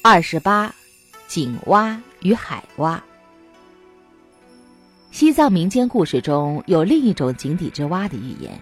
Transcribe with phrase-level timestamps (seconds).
[0.00, 0.72] 二十八，
[1.26, 3.02] 井蛙与海蛙。
[5.10, 8.58] 西藏民间故事中有另一种井底之蛙的寓言，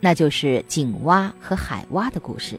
[0.00, 2.58] 那就是井蛙和海蛙的故事。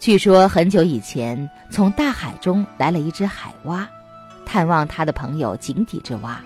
[0.00, 3.88] 据说很久以前，从大海中来了一只海蛙，
[4.44, 6.42] 探望他的朋友井底之蛙。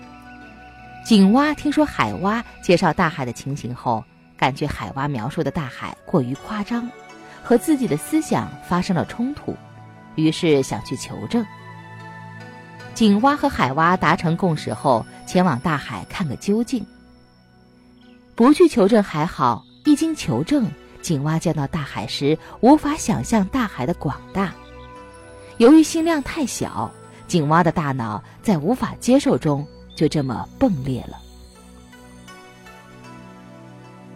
[1.03, 4.03] 井蛙听说海蛙介绍大海的情形后，
[4.37, 6.87] 感觉海蛙描述的大海过于夸张，
[7.43, 9.57] 和自己的思想发生了冲突。
[10.15, 11.45] 于是想去求证。
[12.93, 16.85] 井蛙和海蛙达成共识后，前往大海看个究竟。
[18.35, 20.69] 不去求证还好，一经求证，
[21.01, 24.53] 井蛙见到大海时，无法想象大海的广大。
[25.57, 26.91] 由于心量太小，
[27.27, 31.17] 井蛙的大脑在无法接受中，就这么迸裂了。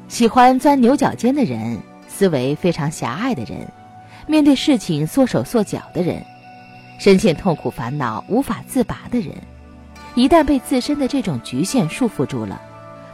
[0.08, 3.68] 喜欢钻牛角尖的人，思维非常狭隘的人。
[4.28, 6.24] 面对事情缩手缩脚的人，
[6.98, 9.36] 深陷痛苦烦恼无法自拔的人，
[10.16, 12.60] 一旦被自身的这种局限束缚住了，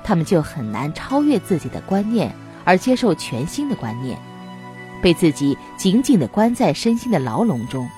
[0.03, 4.17] 他们就很难超越自己的观念而接受全新的观念，
[5.01, 7.89] 被自己紧紧的关在身心的牢笼中，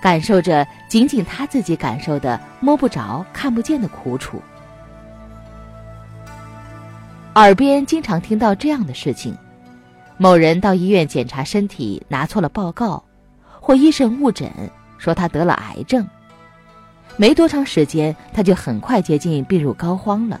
[0.00, 4.40] 感受着仅仅他自己感受的摸不着、看不见的苦楚。
[7.34, 9.36] 耳边经常听到这样的事情。
[10.18, 13.04] 某人到医院检查身体，拿错了报告，
[13.60, 14.50] 或医生误诊
[14.96, 16.06] 说他得了癌症。
[17.18, 20.40] 没多长时间，他就很快接近病入膏肓了。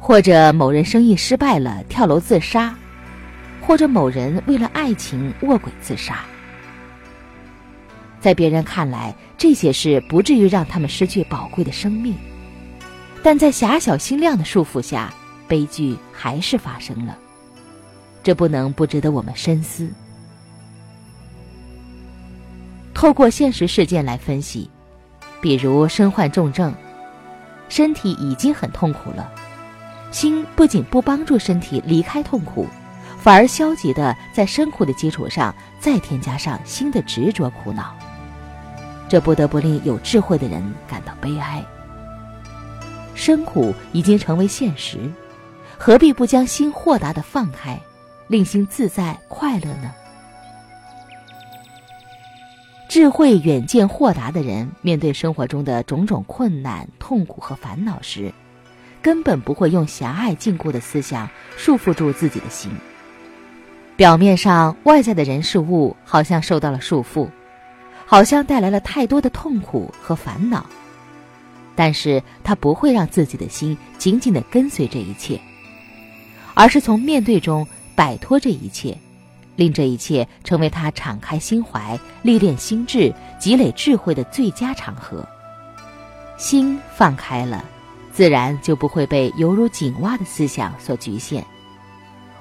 [0.00, 2.74] 或者某人生意失败了，跳楼自杀；
[3.60, 6.24] 或者某人为了爱情卧轨自杀。
[8.18, 12.14] 在别人看来，这些事不至于让他们失去宝贵的生命，
[13.22, 15.12] 但在狭小心量的束缚下，
[15.46, 17.16] 悲剧还是发生了。
[18.22, 19.88] 这不能不值得我们深思。
[22.92, 24.68] 透过现实事件来分析，
[25.40, 26.74] 比如身患重症，
[27.68, 29.32] 身体已经很痛苦了，
[30.10, 32.66] 心不仅不帮助身体离开痛苦，
[33.18, 37.96] 反而消极的在身苦的基础上再添加上新的执着苦恼，
[39.08, 41.64] 这不得不令有智慧的人感到悲哀。
[43.14, 44.98] 身苦已经成为现实，
[45.78, 47.80] 何必不将心豁达的放开？
[48.30, 49.92] 令心自在快乐呢？
[52.88, 58.32] 智慧、远见、豁达的人，面对生活中的种种困难、痛苦和烦恼时，
[59.02, 62.70] 根本不会用狭隘禁锢的思想束缚住自己的心。
[63.96, 67.28] 表面上，外在的人事物好像受到了束缚，
[68.06, 70.64] 好像带来了太多的痛苦和烦恼，
[71.74, 75.40] 但是他不会让自己的心紧紧的跟随这一切，
[76.54, 77.66] 而是从面对中。
[78.00, 78.96] 摆脱这一切，
[79.56, 85.22] 令这一切成为他敞开心怀、历练心智、积累智慧的最佳场合。
[86.38, 87.62] 心放开了，
[88.10, 91.44] 自然就不会被犹如井蛙的思想所局限。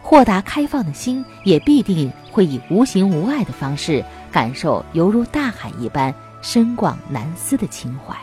[0.01, 8.15] 豁达开放的心，也必定会以无形无碍的方式，感受犹如大海一般深广难思的情怀。